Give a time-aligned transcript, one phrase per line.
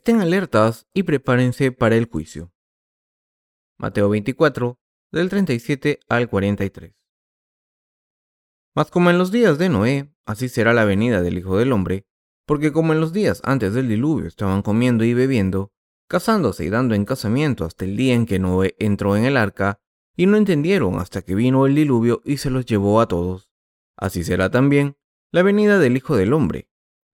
[0.00, 2.54] estén alertas y prepárense para el juicio.
[3.78, 4.80] Mateo 24,
[5.12, 6.94] del 37 al 43.
[8.74, 12.06] Mas como en los días de Noé, así será la venida del Hijo del Hombre,
[12.46, 15.70] porque como en los días antes del diluvio estaban comiendo y bebiendo,
[16.08, 19.80] casándose y dando en casamiento hasta el día en que Noé entró en el arca,
[20.16, 23.50] y no entendieron hasta que vino el diluvio y se los llevó a todos.
[23.98, 24.96] Así será también
[25.30, 26.70] la venida del Hijo del Hombre.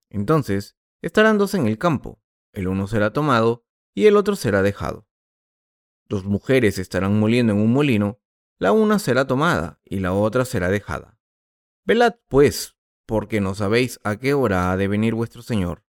[0.09, 2.21] Entonces estarán dos en el campo,
[2.57, 5.07] el uno será tomado y el otro será dejado.
[6.09, 8.19] Dos mujeres estarán moliendo en un molino,
[8.59, 11.19] la una será tomada y la otra será dejada.
[11.85, 15.85] Velad, pues, porque no sabéis a qué hora ha de venir vuestro Señor.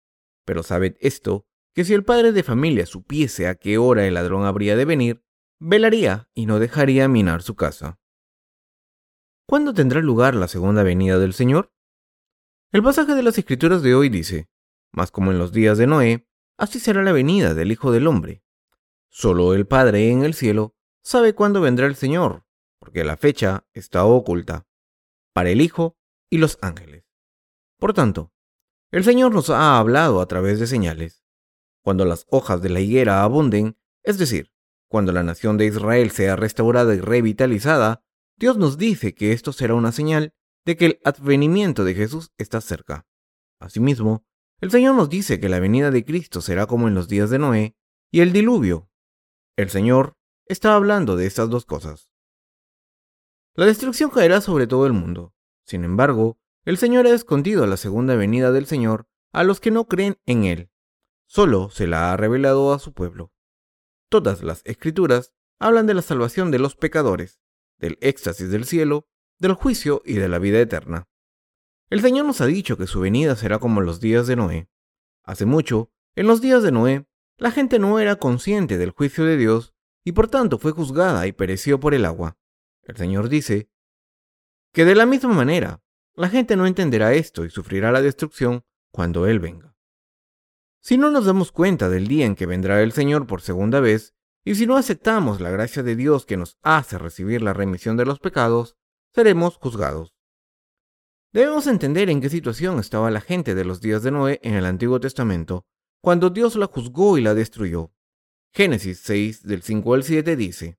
[0.45, 4.47] Pero sabed esto, que si el padre de familia supiese a qué hora el ladrón
[4.47, 5.25] habría de venir,
[5.59, 7.99] velaría y no dejaría minar su casa.
[9.47, 11.73] ¿Cuándo tendrá lugar la segunda venida del Señor?
[12.71, 14.49] El pasaje de las Escrituras de hoy dice,
[14.93, 18.43] Mas como en los días de Noé, así será la venida del Hijo del Hombre.
[19.09, 22.45] Solo el Padre en el cielo sabe cuándo vendrá el Señor,
[22.79, 24.67] porque la fecha está oculta,
[25.33, 25.99] para el Hijo
[26.31, 27.05] y los ángeles.
[27.79, 28.33] Por tanto,
[28.91, 31.25] el Señor nos ha hablado a través de señales.
[31.83, 34.53] Cuando las hojas de la higuera abunden, es decir,
[34.89, 38.05] cuando la nación de Israel sea restaurada y revitalizada,
[38.37, 42.61] Dios nos dice que esto será una señal de que el advenimiento de Jesús está
[42.61, 43.07] cerca.
[43.59, 44.25] Asimismo,
[44.63, 47.41] el Señor nos dice que la venida de Cristo será como en los días de
[47.41, 47.77] Noé
[48.13, 48.89] y el diluvio.
[49.57, 52.13] El Señor está hablando de estas dos cosas.
[53.57, 55.35] La destrucción caerá sobre todo el mundo.
[55.67, 59.89] Sin embargo, el Señor ha escondido la segunda venida del Señor a los que no
[59.89, 60.71] creen en Él.
[61.27, 63.33] Solo se la ha revelado a su pueblo.
[64.09, 67.41] Todas las escrituras hablan de la salvación de los pecadores,
[67.79, 69.09] del éxtasis del cielo,
[69.41, 71.09] del juicio y de la vida eterna.
[71.93, 74.67] El Señor nos ha dicho que su venida será como los días de Noé.
[75.25, 79.37] Hace mucho, en los días de Noé, la gente no era consciente del juicio de
[79.37, 82.39] Dios y por tanto fue juzgada y pereció por el agua.
[82.81, 83.69] El Señor dice
[84.73, 85.83] que de la misma manera,
[86.15, 89.77] la gente no entenderá esto y sufrirá la destrucción cuando Él venga.
[90.81, 94.15] Si no nos damos cuenta del día en que vendrá el Señor por segunda vez,
[94.47, 98.07] y si no aceptamos la gracia de Dios que nos hace recibir la remisión de
[98.07, 98.79] los pecados,
[99.13, 100.15] seremos juzgados.
[101.33, 104.67] Debemos entender en qué situación estaba la gente de los días de Noé en el
[104.67, 105.65] Antiguo Testamento,
[106.03, 107.91] cuando Dios la juzgó y la destruyó.
[108.53, 110.79] Génesis 6 del 5 al 7 dice,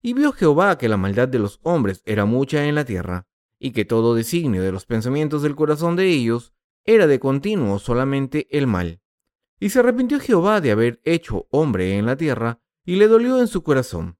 [0.00, 3.26] Y vio Jehová que la maldad de los hombres era mucha en la tierra,
[3.58, 6.54] y que todo designio de los pensamientos del corazón de ellos
[6.86, 9.02] era de continuo solamente el mal.
[9.60, 13.46] Y se arrepintió Jehová de haber hecho hombre en la tierra, y le dolió en
[13.46, 14.16] su corazón.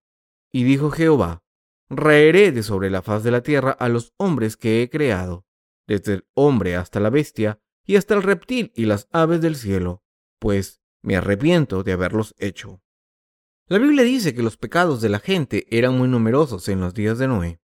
[0.52, 1.42] Y dijo Jehová,
[1.88, 5.46] Raeré de sobre la faz de la tierra a los hombres que he creado,
[5.86, 10.02] desde el hombre hasta la bestia, y hasta el reptil y las aves del cielo,
[10.38, 12.82] pues me arrepiento de haberlos hecho.
[13.66, 17.18] La Biblia dice que los pecados de la gente eran muy numerosos en los días
[17.18, 17.60] de Noé.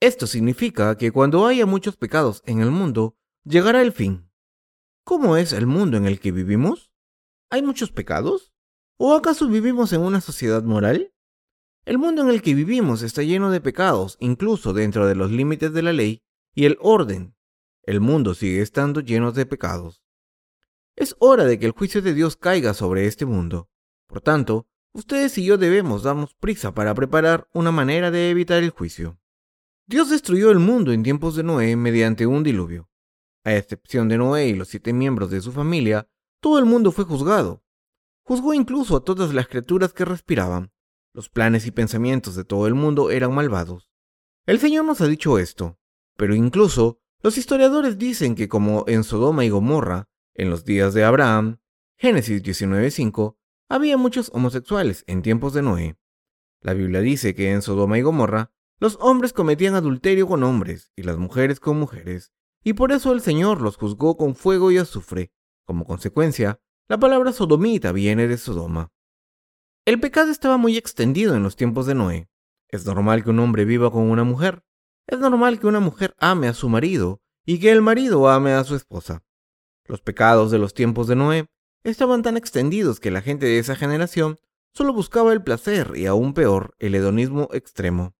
[0.00, 4.30] Esto significa que cuando haya muchos pecados en el mundo, llegará el fin.
[5.04, 6.90] ¿Cómo es el mundo en el que vivimos?
[7.50, 8.52] ¿Hay muchos pecados?
[8.96, 11.12] ¿O acaso vivimos en una sociedad moral?
[11.84, 15.72] El mundo en el que vivimos está lleno de pecados, incluso dentro de los límites
[15.72, 16.22] de la ley,
[16.54, 17.34] y el orden.
[17.82, 20.02] El mundo sigue estando lleno de pecados.
[20.96, 23.68] Es hora de que el juicio de Dios caiga sobre este mundo.
[24.06, 28.70] Por tanto, ustedes y yo debemos darnos prisa para preparar una manera de evitar el
[28.70, 29.18] juicio.
[29.86, 32.88] Dios destruyó el mundo en tiempos de Noé mediante un diluvio.
[33.44, 36.08] A excepción de Noé y los siete miembros de su familia,
[36.40, 37.62] todo el mundo fue juzgado.
[38.22, 40.72] Juzgó incluso a todas las criaturas que respiraban.
[41.12, 43.90] Los planes y pensamientos de todo el mundo eran malvados.
[44.46, 45.78] El Señor nos ha dicho esto.
[46.16, 51.04] Pero incluso los historiadores dicen que como en Sodoma y Gomorra, en los días de
[51.04, 51.58] Abraham,
[51.96, 53.36] Génesis 19.5,
[53.68, 55.96] había muchos homosexuales en tiempos de Noé.
[56.60, 61.02] La Biblia dice que en Sodoma y Gomorra los hombres cometían adulterio con hombres y
[61.02, 65.32] las mujeres con mujeres, y por eso el Señor los juzgó con fuego y azufre.
[65.64, 68.92] Como consecuencia, la palabra sodomita viene de Sodoma.
[69.86, 72.28] El pecado estaba muy extendido en los tiempos de Noé.
[72.68, 74.62] Es normal que un hombre viva con una mujer,
[75.06, 78.64] es normal que una mujer ame a su marido y que el marido ame a
[78.64, 79.22] su esposa.
[79.86, 81.46] Los pecados de los tiempos de Noé
[81.82, 84.38] estaban tan extendidos que la gente de esa generación
[84.72, 88.14] solo buscaba el placer y aún peor el hedonismo extremo.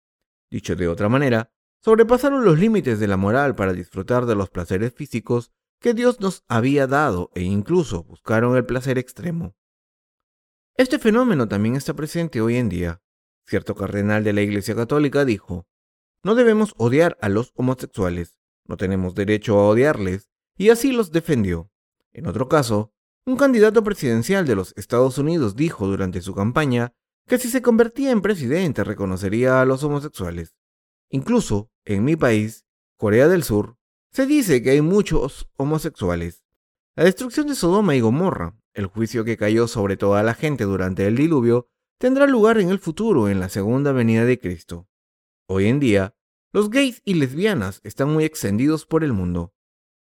[0.50, 1.50] Dicho de otra manera,
[1.82, 6.44] sobrepasaron los límites de la moral para disfrutar de los placeres físicos que Dios nos
[6.48, 9.56] había dado e incluso buscaron el placer extremo.
[10.76, 13.02] Este fenómeno también está presente hoy en día.
[13.46, 15.66] Cierto cardenal de la Iglesia Católica dijo,
[16.24, 21.70] no debemos odiar a los homosexuales, no tenemos derecho a odiarles, y así los defendió.
[22.12, 22.92] En otro caso,
[23.26, 26.94] un candidato presidencial de los Estados Unidos dijo durante su campaña
[27.26, 30.56] que si se convertía en presidente reconocería a los homosexuales.
[31.10, 32.66] Incluso, en mi país,
[32.98, 33.76] Corea del Sur,
[34.10, 36.44] se dice que hay muchos homosexuales.
[36.96, 41.06] La destrucción de Sodoma y Gomorra, el juicio que cayó sobre toda la gente durante
[41.06, 41.68] el diluvio,
[41.98, 44.88] tendrá lugar en el futuro en la segunda venida de Cristo.
[45.46, 46.16] Hoy en día,
[46.54, 49.52] los gays y lesbianas están muy extendidos por el mundo.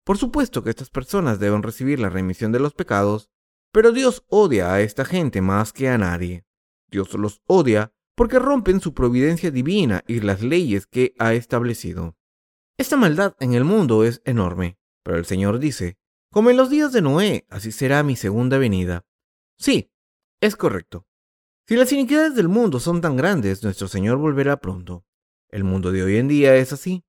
[0.05, 3.31] Por supuesto que estas personas deben recibir la remisión de los pecados,
[3.71, 6.45] pero Dios odia a esta gente más que a nadie.
[6.91, 12.15] Dios los odia porque rompen su providencia divina y las leyes que ha establecido.
[12.77, 15.97] Esta maldad en el mundo es enorme, pero el Señor dice,
[16.31, 19.07] como en los días de Noé, así será mi segunda venida.
[19.57, 19.91] Sí,
[20.39, 21.07] es correcto.
[21.67, 25.03] Si las iniquidades del mundo son tan grandes, nuestro Señor volverá pronto.
[25.51, 27.03] El mundo de hoy en día es así.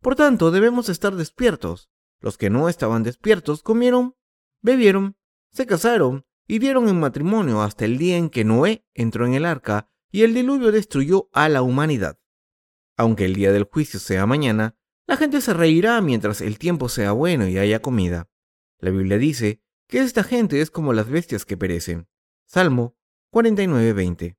[0.00, 1.90] Por tanto, debemos estar despiertos,
[2.20, 4.14] los que no estaban despiertos comieron,
[4.60, 5.16] bebieron,
[5.50, 9.46] se casaron y dieron en matrimonio hasta el día en que Noé entró en el
[9.46, 12.20] arca y el diluvio destruyó a la humanidad.
[12.96, 14.76] Aunque el día del juicio sea mañana,
[15.06, 18.28] la gente se reirá mientras el tiempo sea bueno y haya comida.
[18.78, 22.08] La Biblia dice que esta gente es como las bestias que perecen.
[22.44, 22.96] Salmo
[23.32, 24.36] 49:20.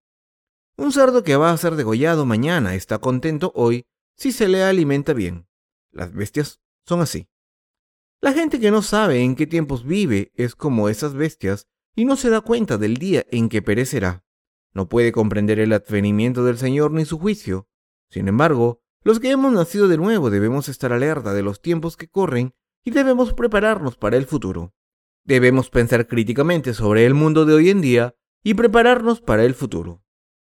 [0.78, 5.14] Un cerdo que va a ser degollado mañana está contento hoy si se le alimenta
[5.14, 5.48] bien.
[5.92, 7.28] Las bestias son así.
[8.22, 12.16] La gente que no sabe en qué tiempos vive es como esas bestias y no
[12.16, 14.24] se da cuenta del día en que perecerá.
[14.72, 17.68] No puede comprender el advenimiento del Señor ni su juicio.
[18.12, 22.08] Sin embargo, los que hemos nacido de nuevo debemos estar alerta de los tiempos que
[22.08, 22.54] corren
[22.86, 24.76] y debemos prepararnos para el futuro.
[25.24, 30.04] Debemos pensar críticamente sobre el mundo de hoy en día y prepararnos para el futuro.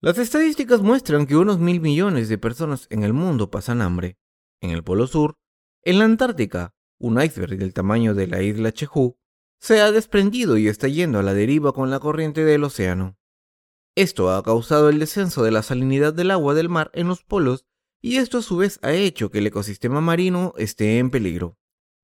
[0.03, 4.17] Las estadísticas muestran que unos mil millones de personas en el mundo pasan hambre.
[4.63, 5.37] En el Polo Sur,
[5.83, 9.19] en la Antártica, un iceberg del tamaño de la isla Cheju,
[9.61, 13.19] se ha desprendido y está yendo a la deriva con la corriente del océano.
[13.95, 17.67] Esto ha causado el descenso de la salinidad del agua del mar en los polos
[18.01, 21.59] y esto a su vez ha hecho que el ecosistema marino esté en peligro.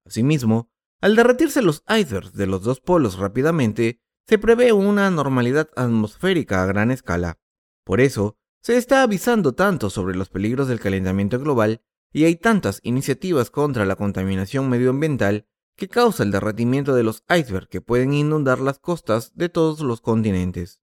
[0.04, 0.70] Asimismo,
[1.00, 6.66] al derretirse los icebergs de los dos polos rápidamente, se prevé una normalidad atmosférica a
[6.66, 7.38] gran escala.
[7.86, 12.80] Por eso, se está avisando tanto sobre los peligros del calentamiento global y hay tantas
[12.82, 15.46] iniciativas contra la contaminación medioambiental
[15.76, 20.00] que causa el derretimiento de los icebergs que pueden inundar las costas de todos los
[20.00, 20.80] continentes.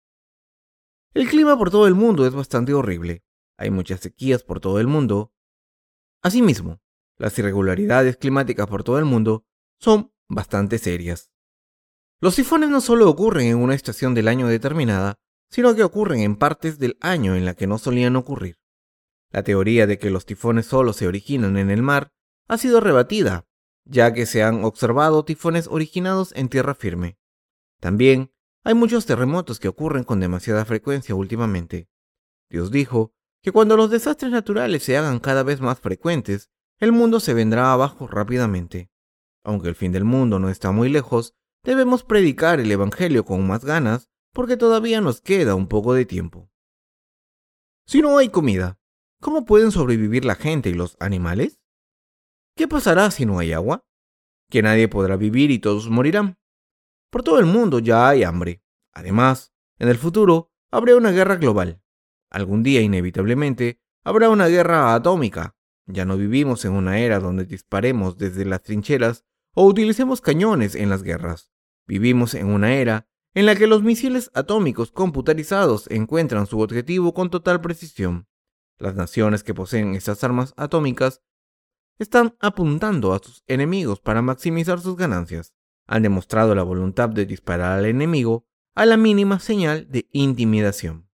[1.14, 3.24] El clima por todo el mundo es bastante horrible.
[3.58, 5.36] Hay muchas sequías por todo el mundo.
[6.24, 6.82] Asimismo,
[7.18, 9.46] las irregularidades climáticas por todo el mundo
[9.80, 11.30] son bastante serias.
[12.20, 16.36] Los tifones no solo ocurren en una estación del año determinada, sino que ocurren en
[16.36, 18.58] partes del año en la que no solían ocurrir.
[19.32, 22.12] La teoría de que los tifones solo se originan en el mar
[22.48, 23.46] ha sido rebatida,
[23.86, 27.18] ya que se han observado tifones originados en tierra firme.
[27.80, 28.32] También
[28.64, 31.90] hay muchos terremotos que ocurren con demasiada frecuencia últimamente.
[32.50, 36.50] Dios dijo que cuando los desastres naturales se hagan cada vez más frecuentes,
[36.80, 38.90] el mundo se vendrá abajo rápidamente.
[39.44, 41.34] Aunque el fin del mundo no está muy lejos,
[41.64, 46.50] debemos predicar el Evangelio con más ganas porque todavía nos queda un poco de tiempo.
[47.86, 48.80] Si no hay comida,
[49.20, 51.60] ¿Cómo pueden sobrevivir la gente y los animales?
[52.56, 53.84] ¿Qué pasará si no hay agua?
[54.50, 56.38] Que nadie podrá vivir y todos morirán.
[57.10, 58.62] Por todo el mundo ya hay hambre.
[58.94, 61.82] Además, en el futuro habrá una guerra global.
[62.30, 65.56] Algún día, inevitablemente, habrá una guerra atómica.
[65.88, 69.26] Ya no vivimos en una era donde disparemos desde las trincheras
[69.56, 71.52] o utilicemos cañones en las guerras.
[71.88, 77.30] Vivimos en una era en la que los misiles atómicos computarizados encuentran su objetivo con
[77.30, 78.28] total precisión.
[78.80, 81.22] Las naciones que poseen estas armas atómicas
[82.00, 85.54] están apuntando a sus enemigos para maximizar sus ganancias.
[85.86, 91.08] Han demostrado la voluntad de disparar al enemigo a la mínima señal de intimidación.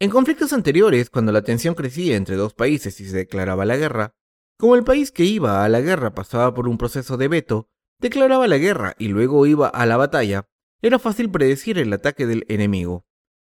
[0.00, 4.14] En conflictos anteriores, cuando la tensión crecía entre dos países y se declaraba la guerra,
[4.58, 7.68] como el país que iba a la guerra pasaba por un proceso de veto,
[7.98, 10.48] declaraba la guerra y luego iba a la batalla,
[10.82, 13.06] era fácil predecir el ataque del enemigo.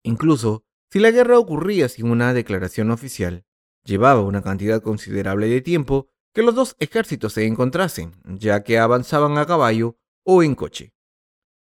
[0.03, 3.45] Incluso si la guerra ocurría sin una declaración oficial,
[3.83, 9.37] llevaba una cantidad considerable de tiempo que los dos ejércitos se encontrasen, ya que avanzaban
[9.37, 10.93] a caballo o en coche.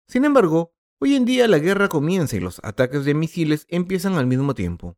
[0.08, 4.28] Sin embargo, hoy en día la guerra comienza y los ataques de misiles empiezan al
[4.28, 4.98] mismo tiempo.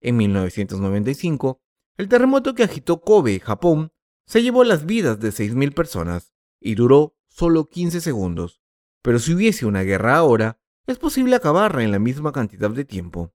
[0.00, 1.60] En 1995,
[1.96, 3.92] el terremoto que agitó Kobe, Japón,
[4.26, 8.60] se llevó las vidas de 6.000 personas y duró solo 15 segundos.
[9.08, 13.32] Pero si hubiese una guerra ahora, es posible acabarla en la misma cantidad de tiempo.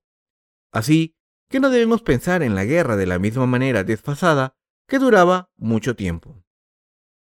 [0.70, 1.16] Así
[1.50, 5.96] que no debemos pensar en la guerra de la misma manera desfasada que duraba mucho
[5.96, 6.44] tiempo.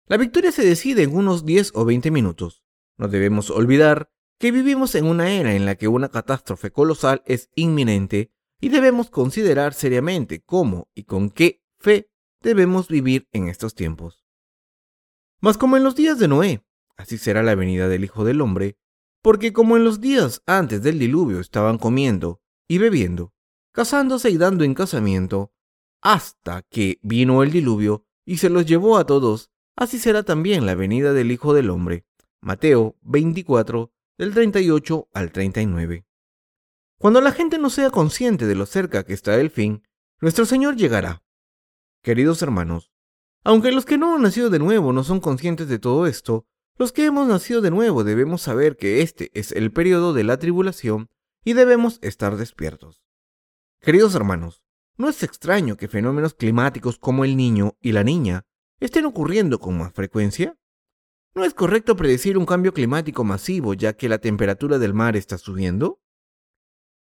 [0.07, 2.63] La victoria se decide en unos 10 o 20 minutos.
[2.97, 7.51] No debemos olvidar que vivimos en una era en la que una catástrofe colosal es
[7.57, 12.13] inminente y debemos considerar seriamente cómo y con qué fe
[12.43, 14.25] debemos vivir en estos tiempos.
[15.41, 16.66] Mas como en los días de Noé,
[16.97, 18.77] así será la venida del Hijo del Hombre,
[19.23, 23.33] porque como en los días antes del diluvio estaban comiendo y bebiendo,
[23.73, 25.53] casándose y dando en casamiento,
[26.03, 30.75] hasta que vino el diluvio y se los llevó a todos, así será también la
[30.75, 32.07] venida del Hijo del Hombre.
[32.41, 36.07] Mateo 24, del 38 al 39.
[36.99, 39.83] Cuando la gente no sea consciente de lo cerca que está el fin,
[40.21, 41.23] nuestro Señor llegará.
[42.03, 42.93] Queridos hermanos,
[43.45, 46.47] aunque los que no han nacido de nuevo no son conscientes de todo esto,
[46.79, 50.39] los que hemos nacido de nuevo debemos saber que este es el periodo de la
[50.39, 51.09] tribulación
[51.45, 53.03] y debemos estar despiertos.
[53.81, 54.63] Queridos hermanos,
[54.97, 58.45] no es extraño que fenómenos climáticos como el niño y la niña
[58.81, 60.59] estén ocurriendo con más frecuencia.
[61.35, 65.39] ¿No es correcto predecir un cambio climático masivo ya que la temperatura del mar está
[65.39, 66.01] subiendo?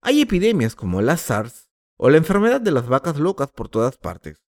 [0.02, 4.44] Hay epidemias como la SARS o la enfermedad de las vacas locas por todas partes.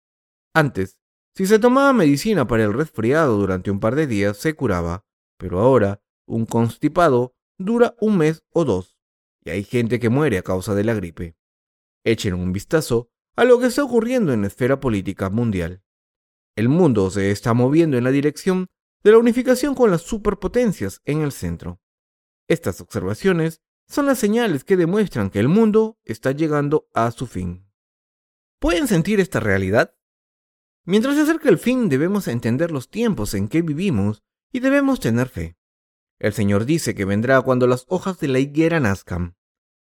[0.53, 0.99] Antes,
[1.33, 5.04] si se tomaba medicina para el resfriado durante un par de días, se curaba,
[5.37, 8.97] pero ahora un constipado dura un mes o dos,
[9.43, 11.37] y hay gente que muere a causa de la gripe.
[12.03, 15.83] Echen un vistazo a lo que está ocurriendo en la esfera política mundial.
[16.55, 18.67] El mundo se está moviendo en la dirección
[19.03, 21.79] de la unificación con las superpotencias en el centro.
[22.47, 27.69] Estas observaciones son las señales que demuestran que el mundo está llegando a su fin.
[28.59, 29.95] ¿Pueden sentir esta realidad?
[30.85, 35.29] Mientras se acerca el fin debemos entender los tiempos en que vivimos y debemos tener
[35.29, 35.57] fe.
[36.19, 39.35] El Señor dice que vendrá cuando las hojas de la higuera nazcan.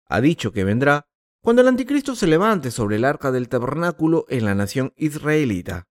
[0.07, 1.07] Ha dicho que vendrá
[1.41, 5.87] cuando el anticristo se levante sobre el arca del tabernáculo en la nación israelita.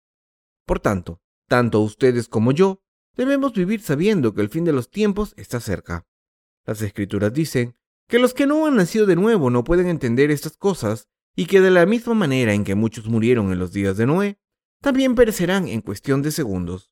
[0.65, 2.83] Por tanto, tanto ustedes como yo
[3.17, 6.07] debemos vivir sabiendo que el fin de los tiempos está cerca.
[6.65, 7.77] Las escrituras dicen
[8.09, 11.61] que los que no han nacido de nuevo no pueden entender estas cosas y que
[11.61, 14.39] de la misma manera en que muchos murieron en los días de Noé,
[14.81, 16.90] también perecerán en cuestión de segundos.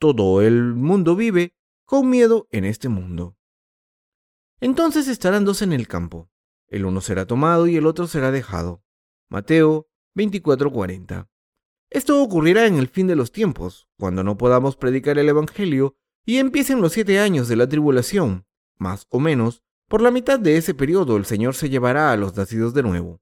[0.00, 1.54] Todo el mundo vive
[1.84, 3.36] con miedo en este mundo.
[4.58, 6.30] Entonces estarán dos en el campo,
[6.68, 8.82] el uno será tomado y el otro será dejado.
[9.28, 11.28] Mateo 24:40.
[11.90, 16.38] Esto ocurrirá en el fin de los tiempos, cuando no podamos predicar el Evangelio y
[16.38, 18.46] empiecen los siete años de la tribulación,
[18.78, 22.34] más o menos, por la mitad de ese periodo el Señor se llevará a los
[22.34, 23.20] nacidos de nuevo.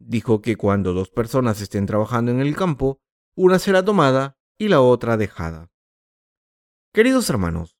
[0.00, 3.00] Dijo que cuando dos personas estén trabajando en el campo,
[3.36, 5.70] una será tomada y la otra dejada.
[6.96, 7.76] Queridos hermanos,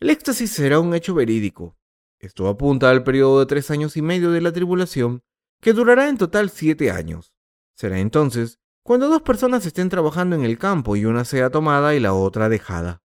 [0.00, 1.78] el éxtasis será un hecho verídico.
[2.18, 5.22] Esto apunta al periodo de tres años y medio de la tribulación,
[5.60, 7.32] que durará en total siete años.
[7.76, 12.00] Será entonces cuando dos personas estén trabajando en el campo y una sea tomada y
[12.00, 13.00] la otra dejada.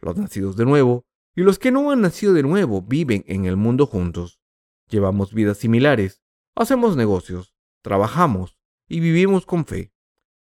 [0.00, 1.04] Los nacidos de nuevo
[1.36, 4.40] y los que no han nacido de nuevo viven en el mundo juntos.
[4.88, 6.22] Llevamos vidas similares,
[6.56, 8.56] hacemos negocios, trabajamos
[8.88, 9.92] y vivimos con fe.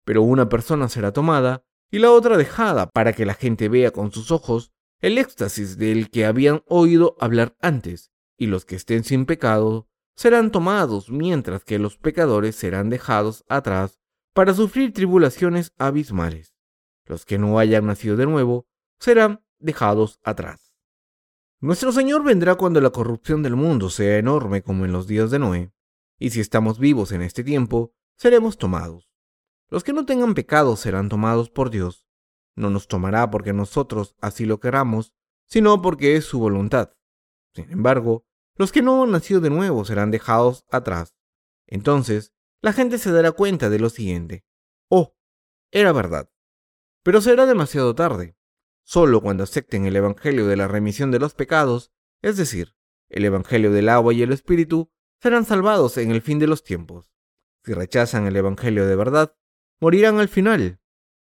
[0.05, 4.11] Pero una persona será tomada y la otra dejada para que la gente vea con
[4.11, 9.25] sus ojos el éxtasis del que habían oído hablar antes, y los que estén sin
[9.25, 13.99] pecado serán tomados, mientras que los pecadores serán dejados atrás
[14.33, 16.55] para sufrir tribulaciones abismales.
[17.05, 18.67] Los que no hayan nacido de nuevo
[18.99, 20.75] serán dejados atrás.
[21.59, 25.39] Nuestro Señor vendrá cuando la corrupción del mundo sea enorme como en los días de
[25.39, 25.71] Noé,
[26.19, 29.07] y si estamos vivos en este tiempo, seremos tomados.
[29.69, 32.07] Los que no tengan pecado serán tomados por Dios.
[32.55, 35.13] No nos tomará porque nosotros así lo queramos,
[35.45, 36.93] sino porque es su voluntad.
[37.53, 41.15] Sin embargo, los que no han nacido de nuevo serán dejados atrás.
[41.67, 44.45] Entonces, la gente se dará cuenta de lo siguiente.
[44.89, 45.15] Oh,
[45.71, 46.29] era verdad.
[47.03, 48.35] Pero será demasiado tarde.
[48.83, 52.75] Solo cuando acepten el Evangelio de la remisión de los pecados, es decir,
[53.09, 57.11] el Evangelio del agua y el Espíritu, serán salvados en el fin de los tiempos.
[57.63, 59.35] Si rechazan el Evangelio de verdad,
[59.79, 60.79] morirán al final.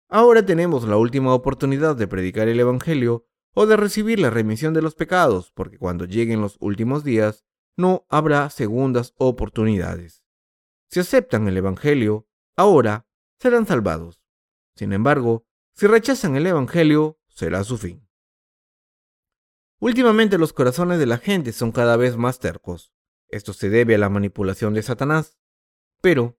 [0.08, 4.82] Ahora tenemos la última oportunidad de predicar el Evangelio o de recibir la remisión de
[4.82, 7.44] los pecados, porque cuando lleguen los últimos días,
[7.76, 10.22] no habrá segundas oportunidades.
[10.90, 13.06] Si aceptan el Evangelio, ahora
[13.40, 14.22] serán salvados.
[14.76, 18.06] Sin embargo, si rechazan el Evangelio, será su fin.
[19.80, 22.92] Últimamente los corazones de la gente son cada vez más tercos.
[23.28, 25.38] Esto se debe a la manipulación de Satanás.
[26.00, 26.38] Pero,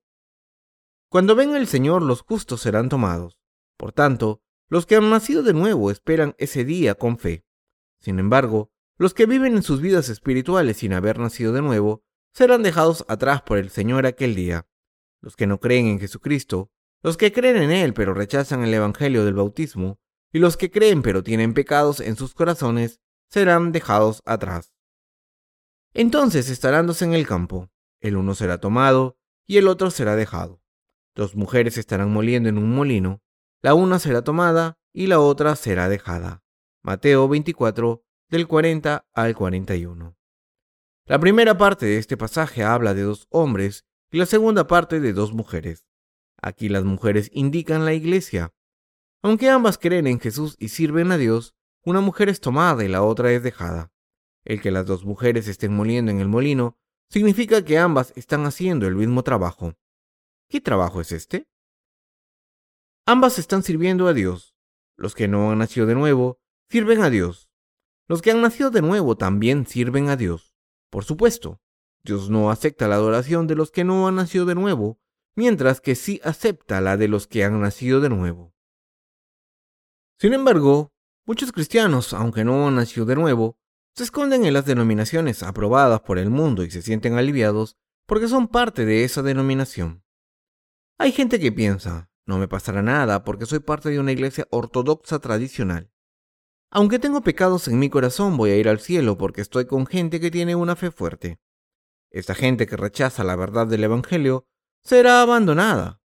[1.14, 3.38] cuando venga el Señor, los justos serán tomados.
[3.76, 7.44] Por tanto, los que han nacido de nuevo esperan ese día con fe.
[8.00, 12.02] Sin embargo, los que viven en sus vidas espirituales sin haber nacido de nuevo
[12.32, 14.66] serán dejados atrás por el Señor aquel día.
[15.20, 19.24] Los que no creen en Jesucristo, los que creen en Él pero rechazan el Evangelio
[19.24, 20.00] del bautismo,
[20.32, 22.98] y los que creen pero tienen pecados en sus corazones
[23.30, 24.74] serán dejados atrás.
[25.92, 29.16] Entonces estarán dos en el campo, el uno será tomado
[29.46, 30.63] y el otro será dejado.
[31.14, 33.22] Dos mujeres estarán moliendo en un molino,
[33.62, 36.42] la una será tomada y la otra será dejada.
[36.82, 40.16] Mateo 24, del 40 al 41.
[41.06, 45.12] La primera parte de este pasaje habla de dos hombres y la segunda parte de
[45.12, 45.86] dos mujeres.
[46.42, 48.52] Aquí las mujeres indican la iglesia.
[49.22, 51.54] Aunque ambas creen en Jesús y sirven a Dios,
[51.84, 53.92] una mujer es tomada y la otra es dejada.
[54.44, 56.76] El que las dos mujeres estén moliendo en el molino
[57.08, 59.74] significa que ambas están haciendo el mismo trabajo.
[60.48, 61.48] ¿Qué trabajo es este?
[63.06, 64.54] Ambas están sirviendo a Dios.
[64.96, 67.50] Los que no han nacido de nuevo sirven a Dios.
[68.06, 70.54] Los que han nacido de nuevo también sirven a Dios.
[70.90, 71.60] Por supuesto,
[72.04, 75.00] Dios no acepta la adoración de los que no han nacido de nuevo,
[75.34, 78.54] mientras que sí acepta la de los que han nacido de nuevo.
[80.18, 80.92] Sin embargo,
[81.26, 83.58] muchos cristianos, aunque no han nacido de nuevo,
[83.94, 88.48] se esconden en las denominaciones aprobadas por el mundo y se sienten aliviados porque son
[88.48, 90.03] parte de esa denominación.
[90.96, 95.18] Hay gente que piensa, no me pasará nada porque soy parte de una iglesia ortodoxa
[95.18, 95.90] tradicional.
[96.70, 100.20] Aunque tengo pecados en mi corazón, voy a ir al cielo porque estoy con gente
[100.20, 101.40] que tiene una fe fuerte.
[102.10, 104.46] Esta gente que rechaza la verdad del Evangelio
[104.84, 106.00] será abandonada.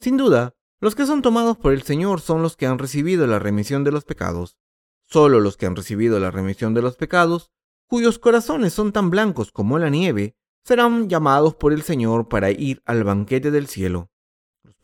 [0.00, 3.38] Sin duda, los que son tomados por el Señor son los que han recibido la
[3.38, 4.58] remisión de los pecados.
[5.06, 7.52] Solo los que han recibido la remisión de los pecados,
[7.86, 12.82] cuyos corazones son tan blancos como la nieve, serán llamados por el Señor para ir
[12.84, 14.10] al banquete del cielo.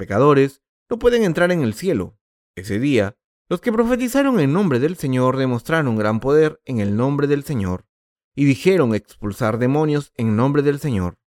[0.03, 2.19] Pecadores no pueden entrar en el cielo.
[2.57, 3.17] Ese día,
[3.49, 7.87] los que profetizaron en nombre del Señor demostraron gran poder en el nombre del Señor,
[8.35, 11.21] y dijeron expulsar demonios en nombre del Señor.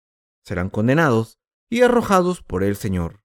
[0.44, 1.38] Serán condenados
[1.70, 3.22] y arrojados por el Señor.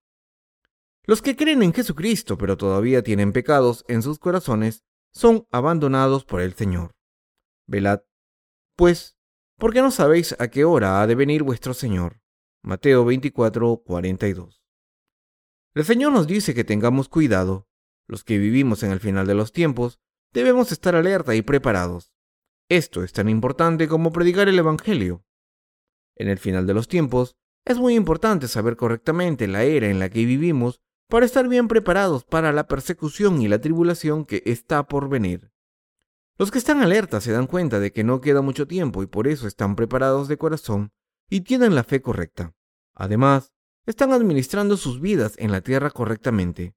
[1.05, 4.85] Los que creen en Jesucristo pero todavía tienen pecados en sus corazones
[5.15, 6.95] son abandonados por el Señor.
[7.67, 8.03] Velad,
[8.77, 9.17] pues,
[9.57, 12.21] porque no sabéis a qué hora ha de venir vuestro Señor.
[12.63, 14.58] Mateo 24, 42.
[15.79, 17.69] El Señor nos dice que tengamos cuidado.
[18.09, 20.01] Los que vivimos en el final de los tiempos
[20.33, 22.13] debemos estar alerta y preparados.
[22.69, 25.25] Esto es tan importante como predicar el Evangelio.
[26.17, 30.11] En el final de los tiempos, es muy importante saber correctamente la era en la
[30.11, 35.09] que vivimos para estar bien preparados para la persecución y la tribulación que está por
[35.09, 35.53] venir.
[36.39, 39.29] Los que están alerta se dan cuenta de que no queda mucho tiempo y por
[39.29, 40.91] eso están preparados de corazón
[41.31, 42.57] y tienen la fe correcta.
[42.97, 43.53] Además,
[43.91, 46.75] están administrando sus vidas en la tierra correctamente.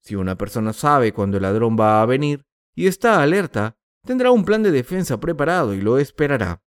[0.00, 4.46] Si una persona sabe cuándo el ladrón va a venir y está alerta, tendrá un
[4.46, 6.62] plan de defensa preparado y lo esperará.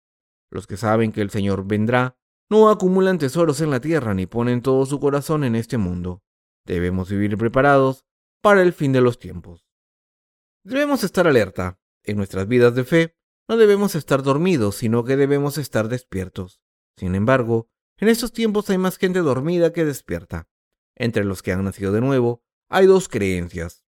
[0.52, 2.18] Los que saben que el Señor vendrá
[2.50, 6.24] no acumulan tesoros en la tierra ni ponen todo su corazón en este mundo.
[6.66, 8.04] Debemos vivir preparados
[8.42, 9.66] para el fin de los tiempos.
[10.66, 11.80] Debemos estar alerta.
[12.04, 13.16] En nuestras vidas de fe,
[13.48, 16.60] no debemos estar dormidos, sino que debemos estar despiertos.
[16.98, 20.48] Sin embargo, en estos tiempos hay más gente dormida que despierta.
[20.96, 23.84] Entre los que han nacido de nuevo, hay dos creencias.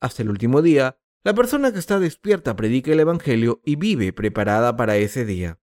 [0.00, 4.76] Hasta el último día, la persona que está despierta predica el Evangelio y vive preparada
[4.76, 5.58] para ese día.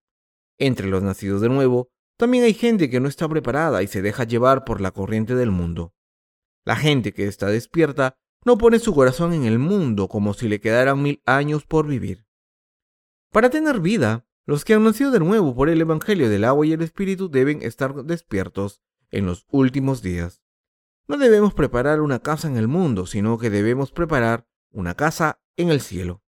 [0.58, 4.24] Entre los nacidos de nuevo, también hay gente que no está preparada y se deja
[4.24, 5.94] llevar por la corriente del mundo.
[6.64, 10.60] La gente que está despierta no pone su corazón en el mundo como si le
[10.60, 12.26] quedaran mil años por vivir.
[13.30, 16.72] Para tener vida, los que han nacido de nuevo por el Evangelio del agua y
[16.72, 20.42] el Espíritu deben estar despiertos en los últimos días.
[21.06, 25.70] No debemos preparar una casa en el mundo, sino que debemos preparar una casa en
[25.70, 26.22] el cielo.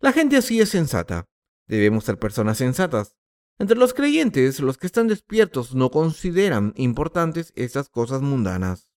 [0.00, 1.28] La gente así es sensata.
[1.66, 3.16] Debemos ser personas sensatas.
[3.58, 8.88] Entre los creyentes, los que están despiertos no consideran importantes estas cosas mundanas.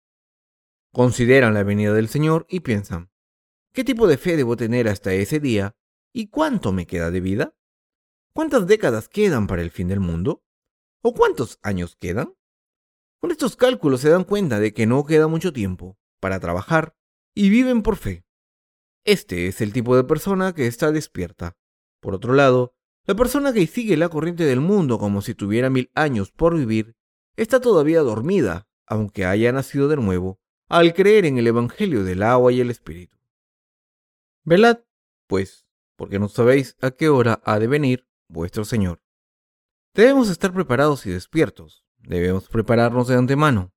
[0.91, 3.11] Consideran la venida del Señor y piensan,
[3.73, 5.75] ¿qué tipo de fe debo tener hasta ese día?
[6.13, 7.55] ¿Y cuánto me queda de vida?
[8.35, 10.43] ¿Cuántas décadas quedan para el fin del mundo?
[11.03, 12.33] ¿O cuántos años quedan?
[13.19, 16.95] Con estos cálculos se dan cuenta de que no queda mucho tiempo para trabajar
[17.35, 18.25] y viven por fe.
[19.05, 21.57] Este es el tipo de persona que está despierta.
[21.99, 22.73] Por otro lado,
[23.05, 26.95] la persona que sigue la corriente del mundo como si tuviera mil años por vivir,
[27.35, 32.51] está todavía dormida, aunque haya nacido de nuevo al creer en el Evangelio del agua
[32.51, 33.15] y el Espíritu.
[34.43, 34.79] Velad,
[35.27, 39.01] pues, porque no sabéis a qué hora ha de venir vuestro Señor.
[39.93, 43.73] Debemos estar preparados y despiertos, debemos prepararnos de antemano,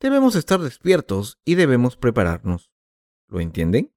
[0.00, 2.70] debemos estar despiertos y debemos prepararnos.
[3.28, 3.94] ¿Lo entienden?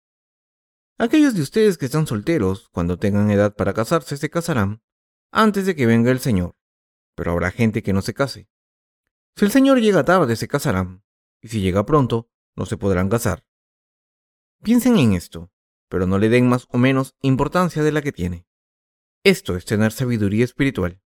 [1.00, 4.82] Aquellos de ustedes que están solteros, cuando tengan edad para casarse, se casarán
[5.32, 6.56] antes de que venga el Señor,
[7.16, 8.50] pero habrá gente que no se case.
[9.36, 11.04] Si el Señor llega tarde, se casarán,
[11.42, 13.46] y si llega pronto, no se podrán casar.
[14.64, 15.52] Piensen en esto,
[15.90, 18.47] pero no le den más o menos importancia de la que tiene.
[19.28, 21.02] Esto es tener sabiduría espiritual.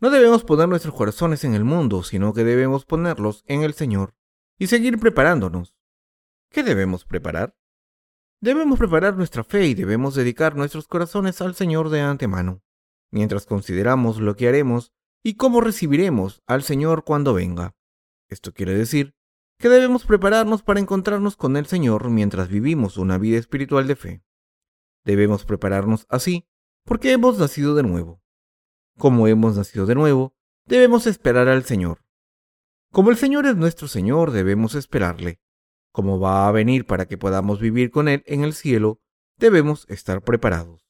[0.00, 4.16] No debemos poner nuestros corazones en el mundo, sino que debemos ponerlos en el Señor
[4.58, 5.76] y seguir preparándonos.
[6.50, 7.56] ¿Qué debemos preparar?
[8.40, 12.64] Debemos preparar nuestra fe y debemos dedicar nuestros corazones al Señor de antemano,
[13.12, 17.76] mientras consideramos lo que haremos y cómo recibiremos al Señor cuando venga.
[18.28, 19.14] Esto quiere decir
[19.60, 24.24] que debemos prepararnos para encontrarnos con el Señor mientras vivimos una vida espiritual de fe.
[25.04, 26.48] Debemos prepararnos así
[26.84, 28.22] porque hemos nacido de nuevo.
[28.98, 30.34] Como hemos nacido de nuevo,
[30.66, 32.04] debemos esperar al Señor.
[32.90, 35.40] Como el Señor es nuestro Señor, debemos esperarle.
[35.92, 39.00] Como va a venir para que podamos vivir con Él en el cielo,
[39.38, 40.86] debemos estar preparados.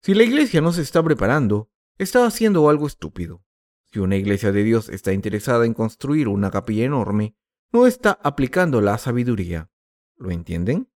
[0.00, 3.44] Si la iglesia no se está preparando, está haciendo algo estúpido.
[3.92, 7.36] Si una iglesia de Dios está interesada en construir una capilla enorme,
[7.72, 9.70] no está aplicando la sabiduría.
[10.16, 10.91] ¿Lo entienden?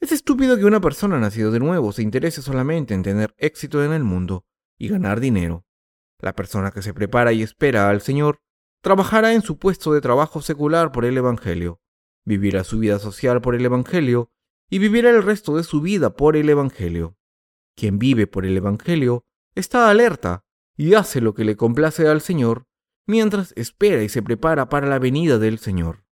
[0.00, 3.92] Es estúpido que una persona nacida de nuevo se interese solamente en tener éxito en
[3.92, 4.44] el mundo
[4.78, 5.64] y ganar dinero.
[6.20, 8.40] La persona que se prepara y espera al Señor
[8.82, 11.80] trabajará en su puesto de trabajo secular por el Evangelio,
[12.24, 14.30] vivirá su vida social por el Evangelio
[14.68, 17.16] y vivirá el resto de su vida por el Evangelio.
[17.76, 20.44] Quien vive por el Evangelio está alerta
[20.76, 22.66] y hace lo que le complace al Señor
[23.06, 26.04] mientras espera y se prepara para la venida del Señor.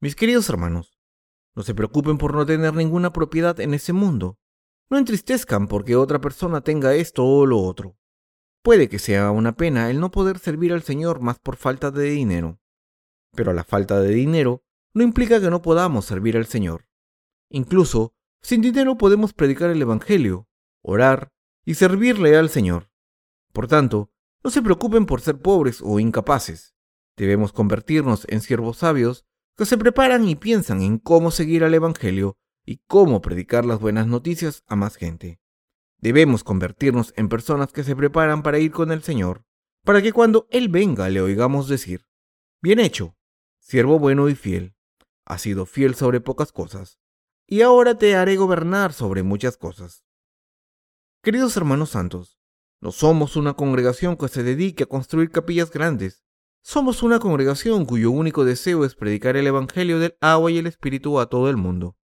[0.00, 0.95] Mis queridos hermanos,
[1.56, 4.38] no se preocupen por no tener ninguna propiedad en ese mundo.
[4.90, 7.96] No entristezcan porque otra persona tenga esto o lo otro.
[8.62, 12.10] Puede que sea una pena el no poder servir al Señor más por falta de
[12.10, 12.60] dinero.
[13.34, 16.88] Pero la falta de dinero no implica que no podamos servir al Señor.
[17.48, 20.48] Incluso, sin dinero podemos predicar el Evangelio,
[20.82, 21.32] orar
[21.64, 22.90] y servirle al Señor.
[23.52, 24.10] Por tanto,
[24.44, 26.74] no se preocupen por ser pobres o incapaces.
[27.16, 29.24] Debemos convertirnos en siervos sabios
[29.56, 34.06] que se preparan y piensan en cómo seguir al Evangelio y cómo predicar las buenas
[34.06, 35.40] noticias a más gente.
[35.98, 39.44] Debemos convertirnos en personas que se preparan para ir con el Señor,
[39.84, 42.06] para que cuando Él venga le oigamos decir,
[42.60, 43.16] Bien hecho,
[43.60, 44.74] siervo bueno y fiel,
[45.24, 46.98] has sido fiel sobre pocas cosas,
[47.46, 50.04] y ahora te haré gobernar sobre muchas cosas.
[51.22, 52.38] Queridos hermanos santos,
[52.80, 56.25] no somos una congregación que se dedique a construir capillas grandes,
[56.66, 61.20] somos una congregación cuyo único deseo es predicar el Evangelio del agua y el Espíritu
[61.20, 61.96] a todo el mundo.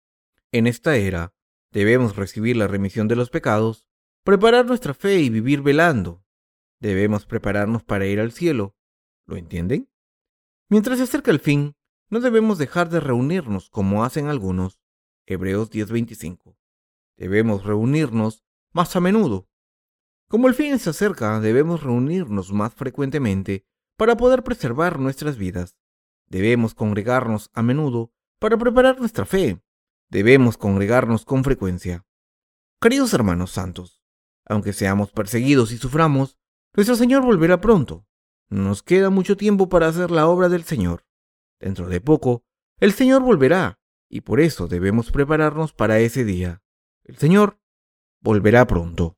[0.53, 1.35] En esta era,
[1.73, 3.89] debemos recibir la remisión de los pecados,
[4.23, 6.25] preparar nuestra fe y vivir velando.
[6.79, 8.77] Debemos prepararnos para ir al cielo.
[9.27, 9.91] ¿Lo entienden?
[10.69, 11.75] Mientras se acerca el fin,
[12.09, 14.81] no debemos dejar de reunirnos como hacen algunos.
[15.27, 16.57] Hebreos 10:25.
[17.17, 19.49] Debemos reunirnos más a menudo.
[20.29, 25.77] Como el fin se acerca, debemos reunirnos más frecuentemente para poder preservar nuestras vidas.
[26.27, 29.61] Debemos congregarnos a menudo para preparar nuestra fe
[30.13, 32.05] debemos congregarnos con frecuencia.
[32.83, 34.03] Queridos hermanos santos,
[34.45, 36.39] aunque seamos perseguidos y suframos,
[36.75, 38.07] nuestro Señor volverá pronto.
[38.51, 41.07] No nos queda mucho tiempo para hacer la obra del Señor.
[41.59, 42.45] Dentro de poco,
[42.79, 46.63] el Señor volverá, y por eso debemos prepararnos para ese día.
[47.05, 47.59] El Señor
[48.21, 49.17] volverá pronto.